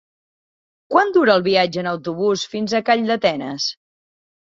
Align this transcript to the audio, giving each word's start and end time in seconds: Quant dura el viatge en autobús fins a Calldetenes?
Quant 0.93 1.11
dura 1.17 1.35
el 1.39 1.43
viatge 1.47 1.79
en 1.81 1.89
autobús 1.91 2.45
fins 2.55 2.73
a 2.73 2.81
Calldetenes? 2.87 3.69